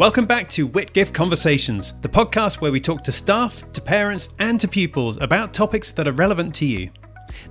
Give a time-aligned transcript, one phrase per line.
[0.00, 4.58] Welcome back to Whitgift Conversations, the podcast where we talk to staff, to parents, and
[4.58, 6.88] to pupils about topics that are relevant to you.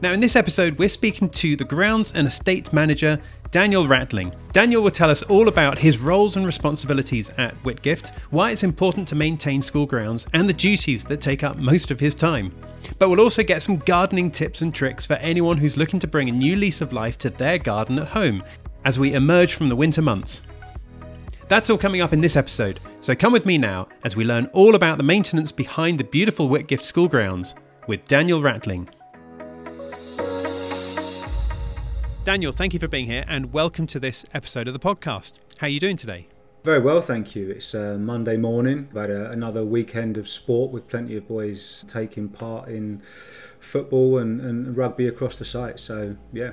[0.01, 4.33] Now, in this episode, we're speaking to the grounds and estate manager, Daniel Rattling.
[4.51, 9.07] Daniel will tell us all about his roles and responsibilities at Whitgift, why it's important
[9.09, 12.51] to maintain school grounds, and the duties that take up most of his time.
[12.97, 16.29] But we'll also get some gardening tips and tricks for anyone who's looking to bring
[16.29, 18.43] a new lease of life to their garden at home
[18.85, 20.41] as we emerge from the winter months.
[21.49, 24.45] That's all coming up in this episode, so come with me now as we learn
[24.53, 27.55] all about the maintenance behind the beautiful Whitgift school grounds
[27.87, 28.87] with Daniel Rattling.
[32.23, 35.31] Daniel, thank you for being here and welcome to this episode of the podcast.
[35.57, 36.27] How are you doing today?
[36.63, 37.49] Very well, thank you.
[37.49, 38.87] It's uh, Monday morning.
[38.93, 43.01] We've had a, another weekend of sport with plenty of boys taking part in
[43.59, 45.79] football and, and rugby across the site.
[45.79, 46.51] So, yeah.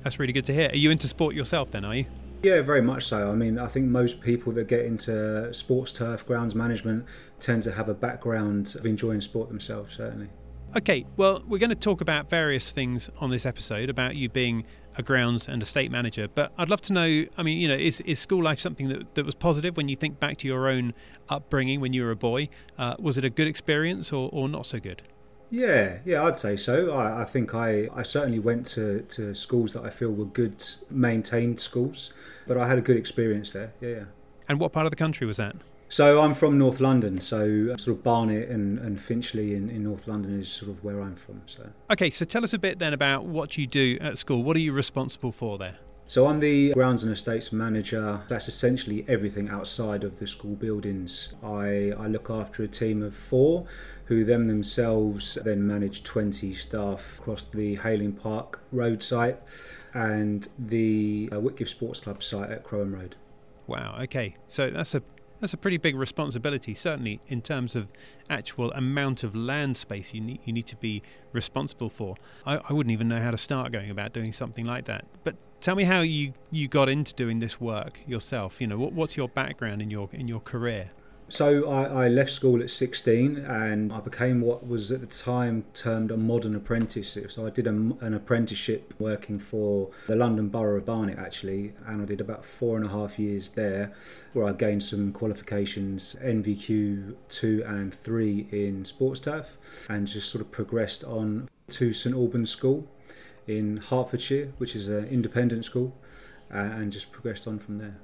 [0.00, 0.70] That's really good to hear.
[0.70, 2.06] Are you into sport yourself then, are you?
[2.42, 3.30] Yeah, very much so.
[3.30, 7.04] I mean, I think most people that get into sports turf grounds management
[7.40, 10.28] tend to have a background of enjoying sport themselves, certainly.
[10.76, 14.64] Okay, well, we're going to talk about various things on this episode about you being
[14.96, 18.00] a grounds and estate manager, but I'd love to know I mean, you know, is,
[18.02, 20.92] is school life something that, that was positive when you think back to your own
[21.28, 22.48] upbringing when you were a boy?
[22.76, 25.02] Uh, was it a good experience or, or not so good?
[25.50, 26.92] Yeah, yeah, I'd say so.
[26.92, 30.64] I, I think I, I certainly went to, to schools that I feel were good,
[30.90, 32.12] maintained schools,
[32.46, 33.72] but I had a good experience there.
[33.80, 34.04] Yeah, yeah.
[34.48, 35.56] And what part of the country was that?
[35.90, 39.84] So I'm from North London, so uh, sort of Barnet and, and Finchley in, in
[39.84, 41.40] North London is sort of where I'm from.
[41.46, 44.42] So okay, so tell us a bit then about what you do at school.
[44.42, 45.76] What are you responsible for there?
[46.08, 48.22] So I'm the grounds and estates manager.
[48.28, 51.34] That's essentially everything outside of the school buildings.
[51.42, 53.66] I, I look after a team of four
[54.06, 59.36] who them themselves then manage 20 staff across the Haling Park Road site
[59.92, 63.16] and the uh, Whitgift Sports Club site at Croham Road.
[63.66, 64.34] Wow, okay.
[64.46, 65.02] So that's a
[65.40, 67.86] that's a pretty big responsibility, certainly in terms of
[68.30, 72.16] actual amount of land space you need, you need to be responsible for.
[72.46, 75.04] I, I wouldn't even know how to start going about doing something like that.
[75.22, 78.60] But tell me how you, you got into doing this work yourself.
[78.60, 80.90] You know, what, what's your background in your in your career?
[81.30, 85.66] So I, I, left school at 16 and I became what was at the time
[85.74, 87.18] termed a modern apprentice.
[87.28, 92.00] So I did a, an apprenticeship working for the London Borough of Barnet actually, and
[92.00, 93.92] I did about four and a half years there,
[94.32, 100.40] where I gained some qualifications NVQ two and three in sports turf, and just sort
[100.40, 102.88] of progressed on to St Albans School
[103.48, 105.96] in Hertfordshire, which is an independent school,
[106.52, 107.96] uh, and just progressed on from there.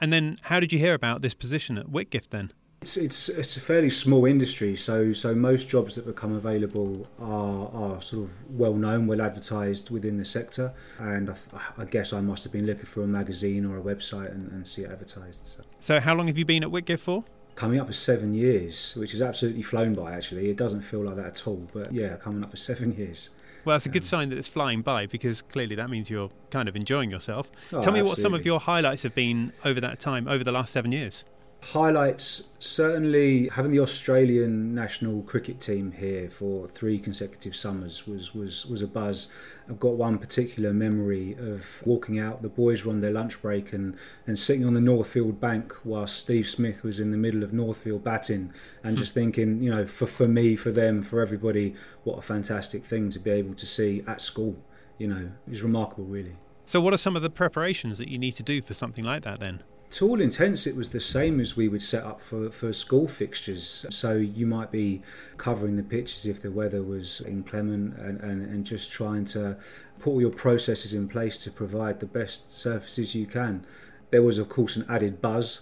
[0.00, 2.52] And then, how did you hear about this position at Whitgift then?
[2.82, 7.68] It's, it's it's a fairly small industry, so so most jobs that become available are
[7.74, 11.36] are sort of well known, well advertised within the sector, and I,
[11.76, 14.66] I guess I must have been looking for a magazine or a website and, and
[14.66, 15.46] see it advertised.
[15.46, 15.62] So.
[15.78, 17.24] so how long have you been at Whitgift for?
[17.54, 20.14] Coming up for seven years, which is absolutely flown by.
[20.14, 23.28] Actually, it doesn't feel like that at all, but yeah, coming up for seven years.
[23.64, 26.68] Well, that's a good sign that it's flying by because clearly that means you're kind
[26.68, 27.50] of enjoying yourself.
[27.72, 28.02] Oh, Tell me absolutely.
[28.08, 31.24] what some of your highlights have been over that time, over the last seven years
[31.62, 38.64] highlights certainly having the Australian national cricket team here for three consecutive summers was, was,
[38.66, 39.28] was a buzz.
[39.68, 43.72] I've got one particular memory of walking out, the boys were on their lunch break
[43.72, 47.52] and, and sitting on the Northfield bank whilst Steve Smith was in the middle of
[47.52, 52.18] Northfield batting and just thinking, you know, for, for me, for them, for everybody, what
[52.18, 54.56] a fantastic thing to be able to see at school.
[54.98, 56.36] You know, it's remarkable, really.
[56.66, 59.22] So, what are some of the preparations that you need to do for something like
[59.22, 59.62] that then?
[59.90, 63.08] To all intents, it was the same as we would set up for, for school
[63.08, 63.86] fixtures.
[63.90, 65.02] So you might be
[65.36, 69.56] covering the pitches if the weather was inclement and, and, and just trying to
[69.98, 73.66] put all your processes in place to provide the best surfaces you can.
[74.10, 75.60] There was, of course, an added buzz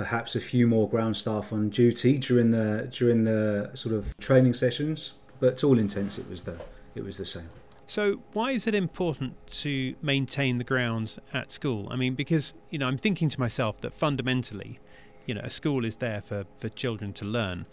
[0.00, 4.54] perhaps a few more ground staff on duty during the during the sort of training
[4.54, 6.56] sessions, but to all intents, it was the
[6.94, 7.50] it was the same.
[7.90, 11.88] So, why is it important to maintain the grounds at school?
[11.90, 14.78] I mean, because, you know, I'm thinking to myself that fundamentally,
[15.26, 17.66] you know, a school is there for, for children to learn.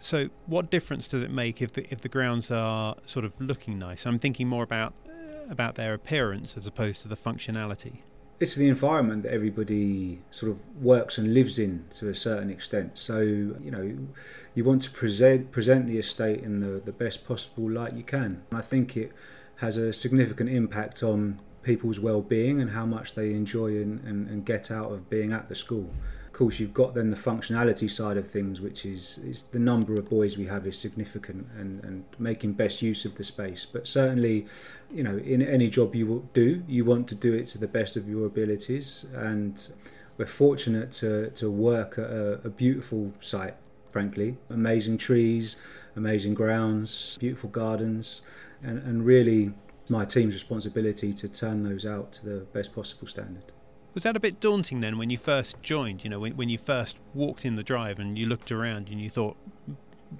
[0.00, 3.78] So, what difference does it make if the, if the grounds are sort of looking
[3.78, 4.06] nice?
[4.06, 7.98] I'm thinking more about uh, about their appearance as opposed to the functionality.
[8.40, 12.96] It's the environment that everybody sort of works and lives in to a certain extent.
[12.96, 14.08] So, you know,
[14.54, 18.44] you want to present present the estate in the, the best possible light you can.
[18.50, 19.12] And I think it
[19.58, 24.46] has a significant impact on people's well-being and how much they enjoy and, and, and,
[24.46, 25.90] get out of being at the school.
[26.26, 29.96] Of course, you've got then the functionality side of things, which is, is the number
[29.96, 33.66] of boys we have is significant and, and making best use of the space.
[33.70, 34.46] But certainly,
[34.90, 37.96] you know, in any job you do, you want to do it to the best
[37.96, 39.06] of your abilities.
[39.12, 39.68] And
[40.16, 43.56] we're fortunate to, to work at a, a beautiful site,
[43.90, 44.36] frankly.
[44.50, 45.56] Amazing trees,
[45.96, 48.22] amazing grounds, beautiful gardens,
[48.62, 49.52] and, and really
[49.88, 53.52] my team's responsibility to turn those out to the best possible standard.
[53.94, 56.04] Was that a bit daunting then when you first joined?
[56.04, 59.00] You know, when, when you first walked in the drive and you looked around and
[59.00, 59.36] you thought,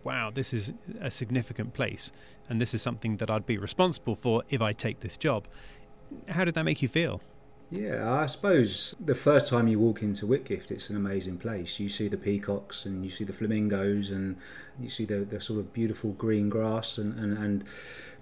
[0.04, 2.12] wow, this is a significant place
[2.48, 5.46] and this is something that I'd be responsible for if I take this job.
[6.28, 7.20] How did that make you feel?
[7.70, 11.78] Yeah, I suppose the first time you walk into Whitgift, it's an amazing place.
[11.78, 14.36] You see the peacocks and you see the flamingos and
[14.80, 17.64] you see the, the sort of beautiful green grass and, and, and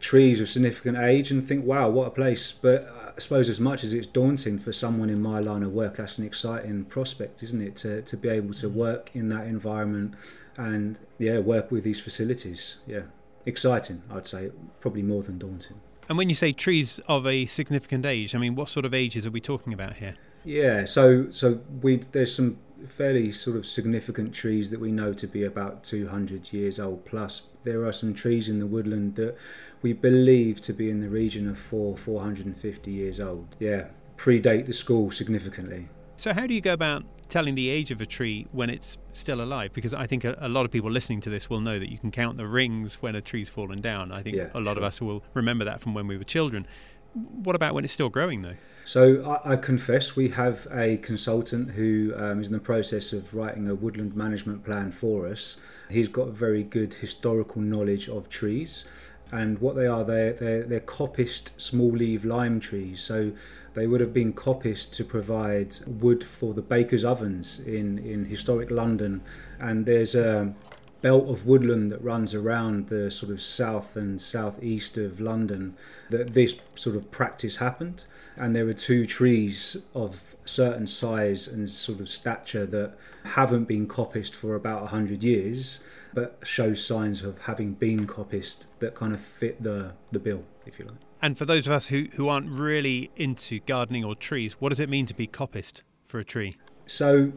[0.00, 2.50] trees of significant age and think, wow, what a place.
[2.50, 5.94] But I suppose as much as it's daunting for someone in my line of work,
[5.94, 7.76] that's an exciting prospect, isn't it?
[7.76, 10.14] To, to be able to work in that environment
[10.56, 12.76] and, yeah, work with these facilities.
[12.84, 13.02] Yeah,
[13.44, 14.50] exciting, I'd say,
[14.80, 15.80] probably more than daunting.
[16.08, 19.26] And when you say trees of a significant age, I mean, what sort of ages
[19.26, 20.16] are we talking about here?
[20.44, 25.26] Yeah, so so we there's some fairly sort of significant trees that we know to
[25.26, 27.42] be about 200 years old plus.
[27.64, 29.36] There are some trees in the woodland that
[29.82, 33.56] we believe to be in the region of four 450 years old.
[33.58, 33.86] Yeah,
[34.16, 35.88] predate the school significantly.
[36.16, 39.40] So how do you go about telling the age of a tree when it's still
[39.40, 41.90] alive because I think a, a, lot of people listening to this will know that
[41.90, 44.12] you can count the rings when a tree's fallen down.
[44.12, 44.78] I think yeah, a lot sure.
[44.78, 46.66] of us will remember that from when we were children.
[47.12, 48.56] What about when it's still growing though?
[48.84, 53.34] So I, I confess we have a consultant who um, is in the process of
[53.34, 55.56] writing a woodland management plan for us.
[55.90, 58.84] He's got very good historical knowledge of trees
[59.32, 63.02] and what they are, they're, they're, they're coppiced small leaf lime trees.
[63.02, 63.32] So
[63.74, 68.70] they would have been coppiced to provide wood for the baker's ovens in, in historic
[68.70, 69.22] London.
[69.58, 70.54] And there's a
[71.02, 75.76] belt of woodland that runs around the sort of south and southeast of London
[76.10, 78.04] that this sort of practice happened.
[78.36, 82.94] And there are two trees of certain size and sort of stature that
[83.24, 85.80] haven't been coppiced for about 100 years
[86.16, 90.78] but show signs of having been coppiced that kind of fit the, the bill, if
[90.78, 90.96] you like.
[91.20, 94.80] And for those of us who, who aren't really into gardening or trees, what does
[94.80, 96.56] it mean to be coppiced for a tree?
[96.86, 97.32] So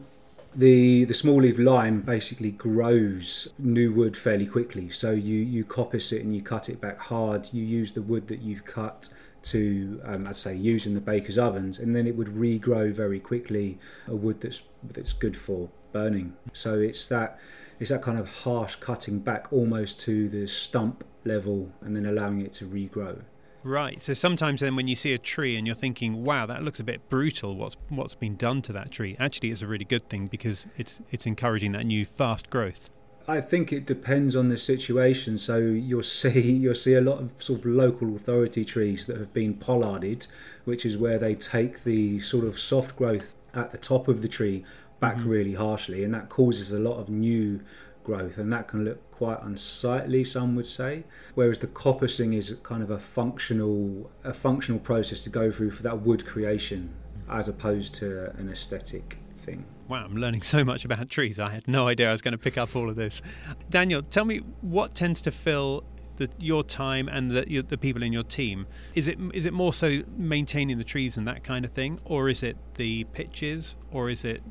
[0.54, 4.90] the the small leaf lime basically grows new wood fairly quickly.
[4.90, 7.48] So you you coppice it and you cut it back hard.
[7.52, 9.08] You use the wood that you've cut
[9.42, 13.18] to, um, I'd say, use in the baker's ovens, and then it would regrow very
[13.18, 16.34] quickly a wood that's that's good for burning.
[16.52, 17.38] So it's that
[17.78, 22.40] it's that kind of harsh cutting back almost to the stump level and then allowing
[22.40, 23.22] it to regrow.
[23.62, 24.00] Right.
[24.00, 26.84] So sometimes then when you see a tree and you're thinking, "Wow, that looks a
[26.84, 27.56] bit brutal.
[27.56, 31.00] What's what's been done to that tree?" Actually, it's a really good thing because it's
[31.10, 32.88] it's encouraging that new fast growth.
[33.28, 35.38] I think it depends on the situation.
[35.38, 39.32] So you'll see you'll see a lot of sort of local authority trees that have
[39.32, 40.26] been pollarded,
[40.64, 44.28] which is where they take the sort of soft growth at the top of the
[44.28, 44.64] tree
[45.00, 45.28] back mm-hmm.
[45.28, 47.60] really harshly, and that causes a lot of new
[48.04, 50.24] growth, and that can look quite unsightly.
[50.24, 55.28] Some would say, whereas the coppicing is kind of a functional a functional process to
[55.28, 56.94] go through for that wood creation,
[57.28, 59.66] as opposed to an aesthetic thing.
[59.88, 61.38] Wow, I'm learning so much about trees.
[61.38, 63.20] I had no idea I was going to pick up all of this.
[63.68, 65.84] Daniel, tell me what tends to fill
[66.20, 68.66] the, your time and the, the people in your team?
[68.94, 72.28] Is it is it more so maintaining the trees and that kind of thing, or
[72.28, 74.42] is it the pitches, or is it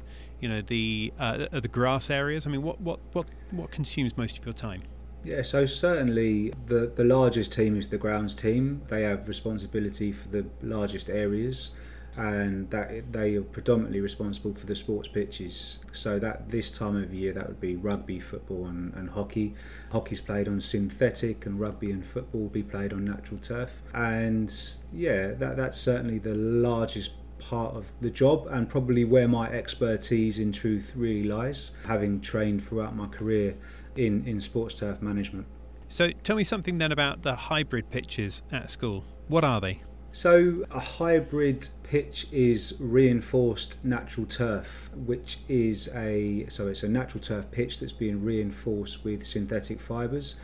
[0.42, 2.48] you know the uh, the grass areas?
[2.48, 4.82] I mean, what what what what consumes most of your time?
[5.24, 8.82] Yeah, so certainly the the largest team is the grounds team.
[8.88, 11.72] They have responsibility for the largest areas,
[12.20, 15.80] and that they are predominantly responsible for the sports pitches.
[15.94, 19.56] So that this time of year that would be rugby, football, and, and hockey.
[19.94, 23.82] Hockey's played on synthetic, and rugby and football will be played on natural turf.
[23.94, 24.54] And
[24.92, 30.40] yeah, that that's certainly the largest part of the job and probably where my expertise
[30.40, 33.56] in truth really lies, having trained throughout my career
[33.96, 35.48] in, in sports turf management.
[35.88, 39.06] So tell me something then about the hybrid pitches at school.
[39.30, 39.84] What are they?
[40.12, 47.22] So, a hybrid pitch is reinforced natural turf, which is a so it's a natural
[47.22, 50.36] turf pitch that's being reinforced with synthetic fibres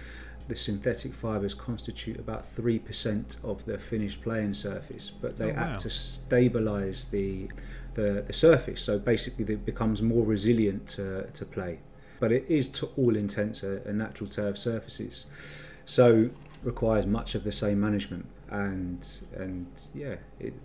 [0.48, 5.62] the synthetic fibres constitute about 3% of the finished playing surface, but they oh, wow.
[5.74, 7.50] act to stabilise the,
[7.96, 8.84] the, the surface.
[8.84, 11.80] So basically, it becomes more resilient to, to play.
[12.20, 15.26] But it is, to all intents, a, a natural turf surfaces.
[15.86, 16.30] So
[16.64, 18.28] requires much of the same management.
[18.50, 20.56] And and yeah, it,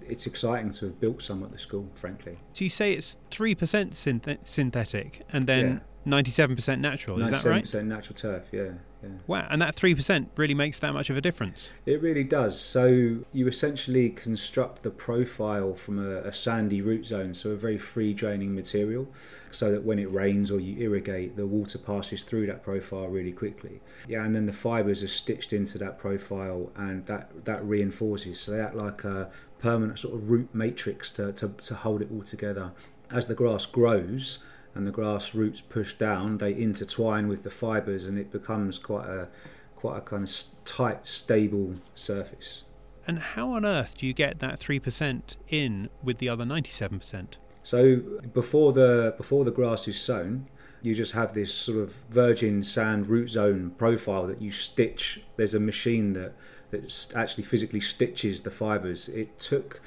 [0.00, 2.38] it's exciting to have built some at the school, frankly.
[2.52, 3.56] So you say it's 3%
[3.90, 5.80] synth- synthetic, and then.
[6.06, 7.64] Yeah 97% natural, is that right?
[7.64, 8.70] 97% natural turf, yeah.
[9.02, 9.08] yeah.
[9.26, 11.72] Wow, and that 3% really makes that much of a difference.
[11.84, 12.60] It really does.
[12.60, 17.76] So you essentially construct the profile from a, a, sandy root zone, so a very
[17.76, 19.08] free draining material,
[19.50, 23.32] so that when it rains or you irrigate, the water passes through that profile really
[23.32, 23.80] quickly.
[24.08, 28.38] Yeah, and then the fibres are stitched into that profile, and that that reinforces.
[28.38, 32.08] So they act like a permanent sort of root matrix to, to, to hold it
[32.12, 32.72] all together.
[33.10, 34.38] As the grass grows,
[34.76, 39.08] and the grass roots push down, they intertwine with the fibres, and it becomes quite
[39.08, 39.28] a
[39.74, 42.62] quite a kind of tight, stable surface.
[43.06, 46.98] And how on earth do you get that three percent in with the other ninety-seven
[46.98, 47.36] percent?
[47.62, 47.96] So
[48.32, 50.46] before the before the grass is sown,
[50.82, 55.22] you just have this sort of virgin sand root zone profile that you stitch.
[55.36, 56.34] There's a machine that
[56.70, 59.08] that actually physically stitches the fibres.
[59.08, 59.80] It took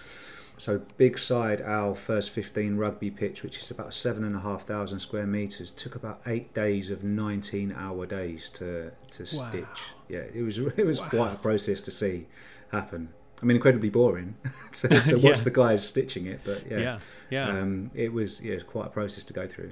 [0.60, 4.64] so big side our first 15 rugby pitch, which is about seven and a half
[4.64, 9.50] thousand square meters, took about eight days of 19 hour days to to wow.
[9.50, 9.92] stitch.
[10.10, 11.10] Yeah, it was it was wow.
[11.10, 12.28] quite a process to see
[12.72, 13.10] happen.
[13.42, 14.36] I mean, incredibly boring
[14.74, 15.44] to, to watch yeah.
[15.44, 17.00] the guys stitching it, but yeah, yeah,
[17.30, 17.50] yeah.
[17.50, 19.72] Um, it was yeah, it was quite a process to go through.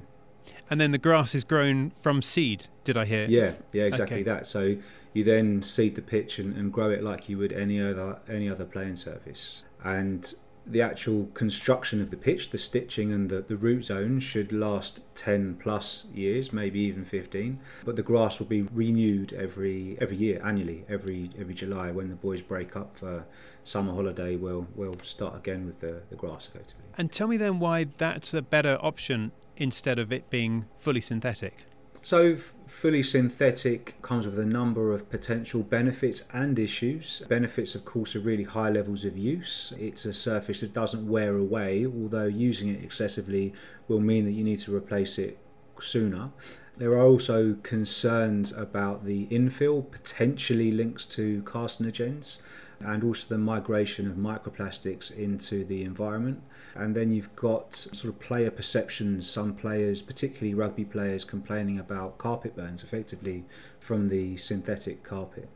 [0.69, 2.67] And then the grass is grown from seed.
[2.85, 3.25] Did I hear?
[3.25, 4.23] Yeah, yeah, exactly okay.
[4.23, 4.47] that.
[4.47, 4.77] So
[5.11, 8.49] you then seed the pitch and, and grow it like you would any other any
[8.49, 9.63] other playing surface.
[9.83, 10.33] And
[10.69, 15.01] the actual construction of the pitch, the stitching and the, the root zone should last
[15.15, 17.59] 10 plus years, maybe even 15.
[17.85, 22.15] But the grass will be renewed every every year, annually, every every July when the
[22.15, 23.25] boys break up for
[23.63, 24.35] summer holiday.
[24.35, 26.85] We'll, we'll start again with the, the grass effectively.
[26.97, 31.65] And tell me then why that's a better option instead of it being fully synthetic.
[32.07, 37.21] So, fully synthetic comes with a number of potential benefits and issues.
[37.27, 39.73] Benefits, of course, are really high levels of use.
[39.77, 43.51] It's a surface that doesn't wear away, although using it excessively
[43.89, 45.37] will mean that you need to replace it
[45.81, 46.31] sooner.
[46.77, 52.39] There are also concerns about the infill, potentially links to carcinogens
[52.79, 56.43] and also the migration of microplastics into the environment.
[56.75, 62.19] And then you've got sort of player perceptions, some players, particularly rugby players, complaining about
[62.19, 63.45] carpet burns effectively
[63.79, 65.49] from the synthetic carpet.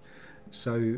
[0.50, 0.98] So,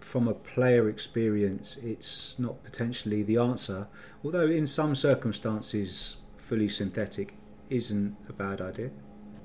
[0.00, 3.86] from a player experience, it's not potentially the answer,
[4.22, 7.34] although in some circumstances, fully synthetic
[7.72, 8.90] isn't a bad idea.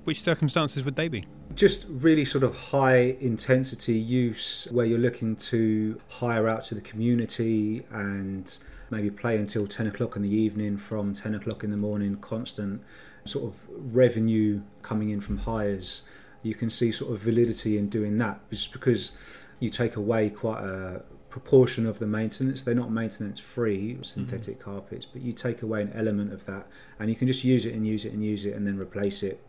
[0.04, 1.26] Which circumstances would they be?
[1.54, 6.82] Just really sort of high intensity use where you're looking to hire out to the
[6.82, 8.58] community and
[8.90, 12.82] maybe play until 10 o'clock in the evening from 10 o'clock in the morning, constant
[13.26, 16.04] sort of revenue coming in from hires.
[16.42, 19.12] You can see sort of validity in doing that just because
[19.60, 21.02] you take away quite a
[21.40, 22.64] proportion of the maintenance.
[22.64, 24.72] They're not maintenance free synthetic mm-hmm.
[24.72, 26.68] carpets, but you take away an element of that
[27.00, 29.22] and you can just use it and use it and use it and then replace
[29.22, 29.40] it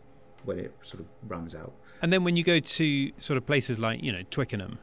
[0.45, 1.73] when it sort of runs out.
[2.01, 4.77] And then when you go to sort of places like you know Twickenham,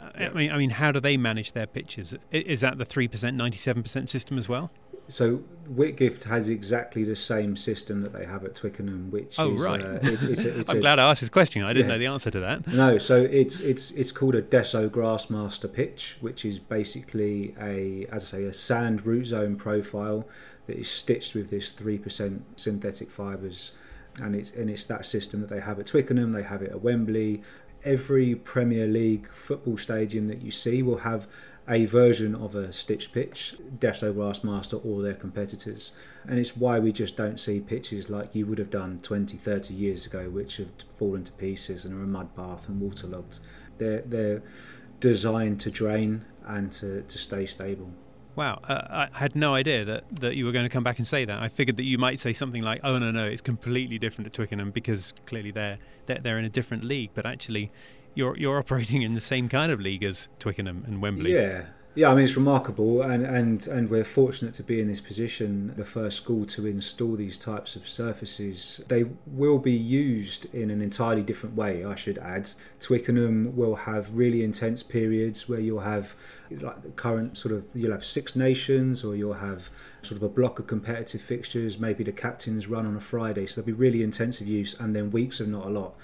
[0.00, 0.28] uh, yeah.
[0.28, 2.14] I mean, I mean, how do they manage their pitches?
[2.32, 4.70] Is that the three percent, ninety-seven percent system as well?
[5.08, 9.62] So Whitgift has exactly the same system that they have at Twickenham, which oh is,
[9.62, 9.80] right.
[9.80, 11.62] Uh, it's, it's a, it's I'm a, glad I asked this question.
[11.62, 11.94] I didn't yeah.
[11.94, 12.66] know the answer to that.
[12.66, 18.24] No, so it's it's it's called a Desso Grassmaster pitch, which is basically a as
[18.24, 20.26] I say a sand root zone profile
[20.66, 23.72] that is stitched with this three percent synthetic fibres
[24.20, 26.32] and it's and it's that system that they have at Twickenham.
[26.32, 27.42] They have it at Wembley.
[27.84, 31.26] Every Premier League football stadium that you see will have
[31.68, 35.90] a version of a stitch pitch, Desso Grassmaster or their competitors.
[36.26, 39.74] And it's why we just don't see pitches like you would have done 20, 30
[39.74, 43.40] years ago, which have fallen to pieces and are a mud bath and waterlogged.
[43.78, 44.42] They're, they're
[45.00, 47.90] designed to drain and to, to stay stable.
[48.36, 51.06] Wow, uh, I had no idea that, that you were going to come back and
[51.06, 51.42] say that.
[51.42, 54.34] I figured that you might say something like, "Oh no, no, it's completely different at
[54.34, 57.72] Twickenham because clearly they're they're, they're in a different league." But actually,
[58.16, 61.34] you're you're operating in the same kind of league as Twickenham and Wembley.
[61.34, 65.00] Yeah, yeah, I mean it's remarkable, and, and, and we're fortunate to be in this
[65.00, 68.82] position, the first school to install these types of surfaces.
[68.88, 72.50] They will be used in an entirely different way, I should add.
[72.80, 76.14] Twickenham will have really intense periods where you'll have
[76.50, 79.70] like the current sort of you'll have Six Nations, or you'll have
[80.02, 81.78] sort of a block of competitive fixtures.
[81.78, 85.10] Maybe the captains run on a Friday, so there'll be really intensive use, and then
[85.10, 85.94] weeks of not a lot.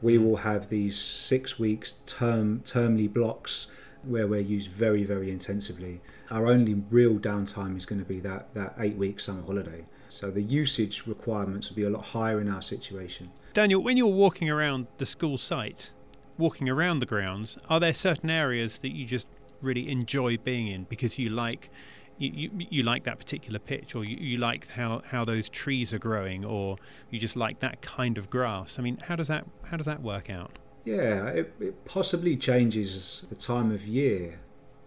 [0.00, 3.68] We will have these six weeks term termly blocks
[4.02, 6.00] where we're used very, very intensively.
[6.30, 9.86] Our only real downtime is going to be that, that eight week summer holiday.
[10.08, 13.30] So the usage requirements will be a lot higher in our situation.
[13.54, 15.90] Daniel, when you're walking around the school site,
[16.38, 19.26] walking around the grounds, are there certain areas that you just
[19.60, 21.70] really enjoy being in because you like
[22.18, 25.94] you, you, you like that particular pitch, or you, you like how, how those trees
[25.94, 26.76] are growing, or
[27.10, 28.78] you just like that kind of grass.
[28.78, 30.58] I mean, how does that how does that work out?
[30.84, 34.40] Yeah, it, it possibly changes the time of year.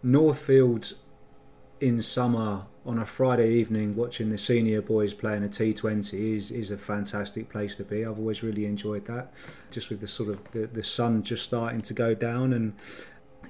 [0.03, 0.93] Northfield
[1.79, 6.71] in summer on a Friday evening watching the senior boys playing a T20 is, is
[6.71, 8.03] a fantastic place to be.
[8.03, 9.31] I've always really enjoyed that,
[9.69, 12.73] just with the sort of the, the sun just starting to go down and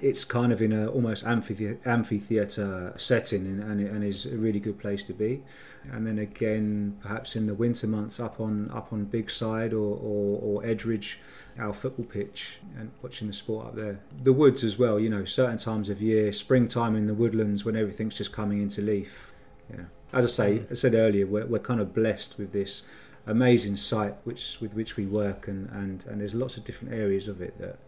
[0.00, 4.78] it's kind of in a almost amphitheater, amphitheater setting and, and, is a really good
[4.78, 5.42] place to be.
[5.90, 9.96] And then again, perhaps in the winter months, up on up on Big Side or,
[9.96, 11.16] or, or Edgeridge,
[11.58, 14.00] our football pitch, and watching the sport up there.
[14.22, 14.98] The woods as well.
[14.98, 18.80] You know, certain times of year, springtime in the woodlands when everything's just coming into
[18.80, 19.32] leaf.
[19.70, 20.70] Yeah, as I say, mm.
[20.70, 22.82] I said earlier, we're we're kind of blessed with this
[23.26, 27.28] amazing site which with which we work and, and, and there's lots of different areas
[27.28, 27.78] of it that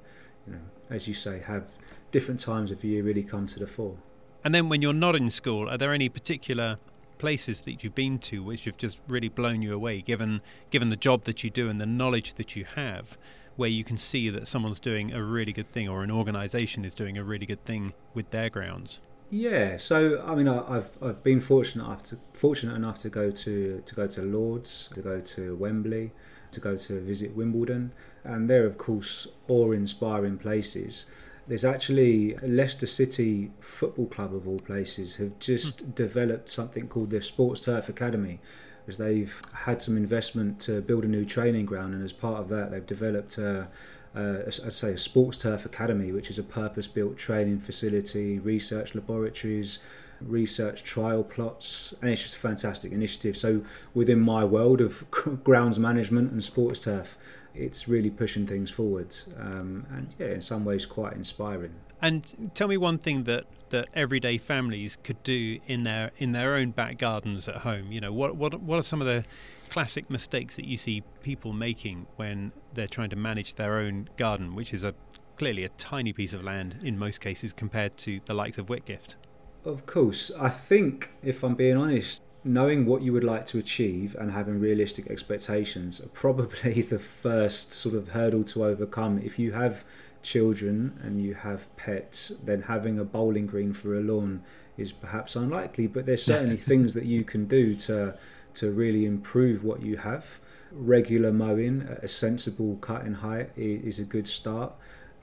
[0.46, 0.60] you know
[0.90, 1.76] as you say have
[2.12, 3.96] different times of year really come to the fore.
[4.44, 6.78] And then when you're not in school, are there any particular
[7.18, 10.96] places that you've been to which have just really blown you away, given given the
[10.96, 13.16] job that you do and the knowledge that you have,
[13.56, 16.94] where you can see that someone's doing a really good thing or an organisation is
[16.94, 19.00] doing a really good thing with their grounds?
[19.30, 23.30] Yeah, so I mean, I, have I've been fortunate enough to fortunate enough to go
[23.30, 26.12] to to go to Lords, to go to Wembley,
[26.54, 27.92] to go to visit Wimbledon,
[28.24, 31.06] and they're of course awe-inspiring places
[31.46, 35.94] there's actually Leicester City Football Club of all places have just mm.
[35.94, 38.40] developed something called the Sports Turf Academy,
[38.88, 42.48] as they've had some investment to build a new training ground, and as part of
[42.48, 43.38] that, they've developed.
[43.38, 43.68] A,
[44.14, 49.80] uh, I'd say a sports turf academy, which is a purpose-built training facility, research laboratories,
[50.26, 53.36] research trial plots, and it's just a fantastic initiative.
[53.36, 53.62] So
[53.92, 55.04] within my world of
[55.44, 57.18] grounds management and sports turf,
[57.54, 61.74] it's really pushing things forward, um, and yeah, in some ways quite inspiring.
[62.02, 66.54] And tell me one thing that, that everyday families could do in their in their
[66.54, 67.92] own back gardens at home.
[67.92, 69.24] You know, what what what are some of the
[69.70, 74.54] classic mistakes that you see people making when they're trying to manage their own garden,
[74.54, 74.94] which is a
[75.36, 79.16] clearly a tiny piece of land in most cases compared to the likes of Whitgift?
[79.64, 84.14] Of course, I think if I'm being honest, knowing what you would like to achieve
[84.18, 89.18] and having realistic expectations are probably the first sort of hurdle to overcome.
[89.18, 89.84] If you have
[90.22, 94.42] children and you have pets, then having a bowling green for a lawn
[94.76, 98.16] is perhaps unlikely, but there's certainly things that you can do to
[98.54, 100.38] to really improve what you have.
[100.70, 104.74] Regular mowing at a sensible cut in height is a good start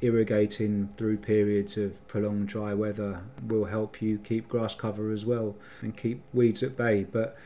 [0.02, 5.56] irrigating through periods of prolonged dry weather will help you keep grass cover as well
[5.82, 7.04] and keep weeds at bay.
[7.04, 7.38] But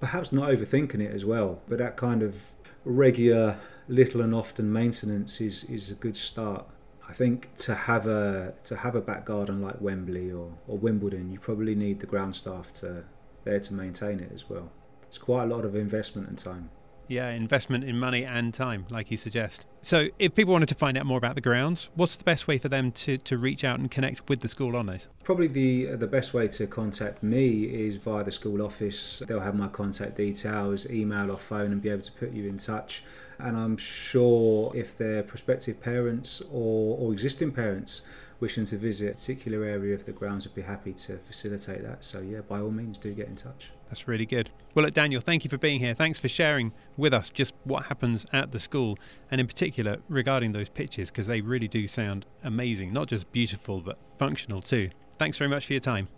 [0.00, 1.60] perhaps not overthinking it as well.
[1.68, 2.52] But that kind of
[2.84, 6.66] regular, little and often maintenance is, is a good start.
[7.08, 11.30] I think to have a to have a back garden like Wembley or, or Wimbledon,
[11.30, 13.04] you probably need the ground staff to
[13.44, 14.70] there to maintain it as well.
[15.02, 16.70] It's quite a lot of investment and time.
[17.08, 19.66] Yeah, investment in money and time, like you suggest.
[19.82, 22.58] So, if people wanted to find out more about the grounds, what's the best way
[22.58, 25.08] for them to, to reach out and connect with the school on this?
[25.22, 29.22] Probably the uh, the best way to contact me is via the school office.
[29.26, 32.58] They'll have my contact details, email or phone, and be able to put you in
[32.58, 33.04] touch.
[33.38, 38.02] And I'm sure if they're prospective parents or, or existing parents
[38.40, 42.04] wishing to visit a particular area of the grounds, would be happy to facilitate that.
[42.04, 43.70] So, yeah, by all means, do get in touch.
[43.88, 44.50] That's really good.
[44.74, 45.94] Well, look, Daniel, thank you for being here.
[45.94, 48.98] Thanks for sharing with us just what happens at the school,
[49.30, 52.92] and in particular regarding those pitches, because they really do sound amazing.
[52.92, 54.90] Not just beautiful, but functional too.
[55.18, 56.08] Thanks very much for your time.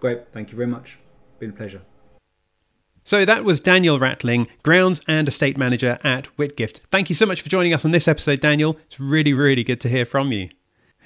[0.00, 0.32] Great.
[0.32, 0.98] Thank you very much.
[1.38, 1.82] Been a pleasure.
[3.04, 6.80] So that was Daniel Rattling, Grounds and Estate Manager at Whitgift.
[6.90, 8.76] Thank you so much for joining us on this episode, Daniel.
[8.86, 10.48] It's really, really good to hear from you.